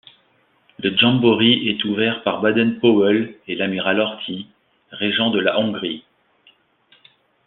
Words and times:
Le 0.79 0.97
jamboree 0.97 1.67
est 1.69 1.83
ouvert 1.85 2.23
par 2.23 2.41
Baden 2.41 2.79
Powell 2.79 3.35
et 3.47 3.53
l'amiral 3.53 3.99
Horthy, 3.99 4.47
régent 4.89 5.29
de 5.29 5.37
la 5.39 5.59
Hongrie. 5.59 6.03